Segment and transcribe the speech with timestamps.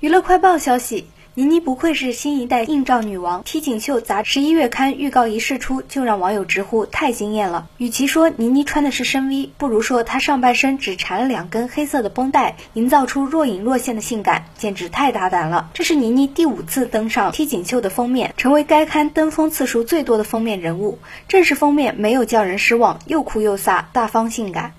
[0.00, 1.04] 娱乐快报消息。
[1.34, 7.68] 倪妮不愧是新一代硬照女王，T 锦绣杂十一月刊预告一释出，就让网友直呼太惊艳了。
[7.76, 15.68] 与其说倪妮穿的是深 V，不如说她上半身只缠了两根黑色的绷带，营造出若隐若现的性感，简直太大胆了。
[15.74, 20.98] 这是倪妮第五次登上 T 锦绣的封面，成为该刊登封次数最多的封面人物。
[21.28, 24.72] 正式封面没有叫人失望，又酷又飒，大方性感。